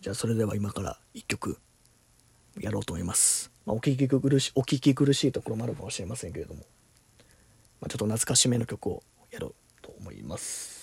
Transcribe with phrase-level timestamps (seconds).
[0.00, 1.58] じゃあそれでは今から1曲
[2.60, 6.60] やろうと思います、まあ、お聞き苦しお聞き苦しいところもあるかもしれませんけれども、
[7.80, 10.78] まあ、ちょっと懐かしめの曲をやろうと思います。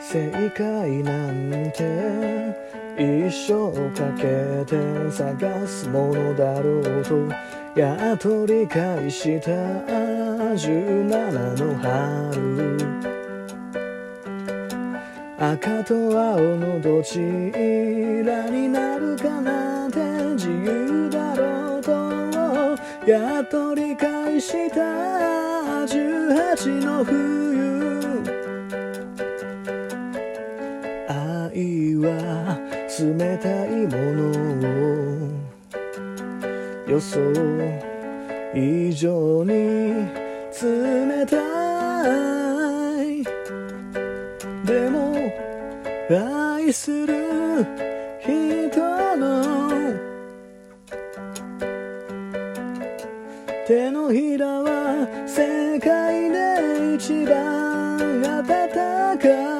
[0.00, 4.24] 正解なんて一生かけ
[4.66, 4.76] て
[5.10, 7.16] 探すものだろうと。
[7.74, 9.50] やっと理解した。
[10.52, 11.06] 17
[11.56, 12.76] の春
[15.38, 19.98] 赤と青のどちらになるかなんて
[20.34, 21.90] 自由だろうと。
[23.10, 24.82] やっと理解した。
[25.86, 27.49] 18の冬
[33.00, 34.30] 冷たいもの
[34.76, 35.30] を
[36.86, 37.18] 予想
[38.54, 39.52] 以上に
[40.60, 41.36] 冷た
[43.02, 43.24] い
[44.66, 45.14] でも
[46.10, 47.64] 愛する
[48.20, 49.70] 人の
[53.66, 59.59] 手のひらは世界で一番暖かい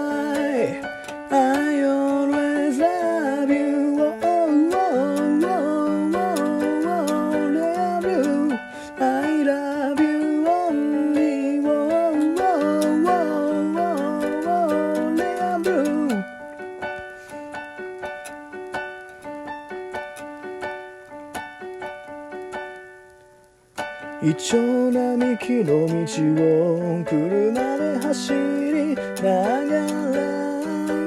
[24.22, 29.80] イチョウ並木の道を車で走りなが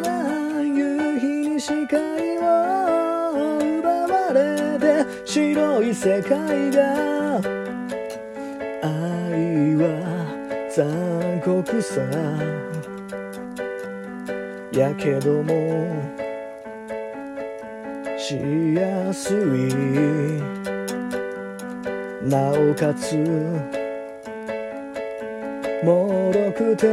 [0.02, 7.40] ら夕日に視界を奪われて白い世界が
[8.82, 9.86] 愛は
[10.76, 12.02] 残酷さ
[14.72, 15.54] やけども
[18.18, 20.73] しやすい
[22.26, 23.18] なおかつ
[25.84, 26.88] もろくて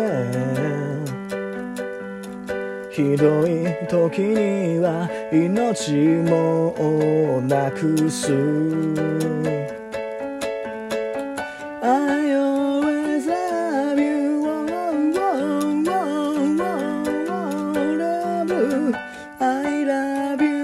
[2.91, 5.93] ひどい時には命
[6.29, 8.33] もなくす
[19.43, 20.60] I love you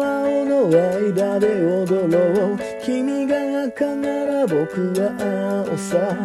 [0.00, 6.16] 青の間で踊ろう君が赤なら僕は青さ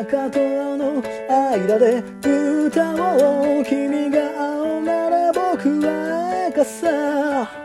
[0.00, 7.60] 赤と青の間で歌おう君が青なら僕は赤さ。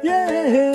[0.00, 0.67] Yeah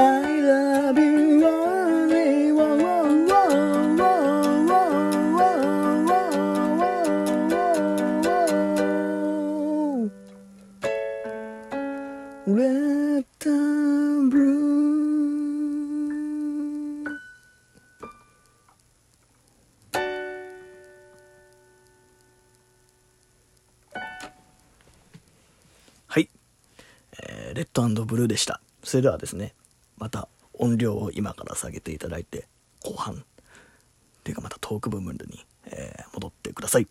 [0.00, 2.10] I love you very.
[26.06, 26.28] はい
[27.54, 28.60] レッドブルーでした。
[28.82, 29.54] それではですね、
[30.00, 32.48] また音量を今から下げていただいて、
[32.82, 33.16] 後半っ、
[34.24, 36.88] ていうかまたトーク部分に、えー、戻ってください。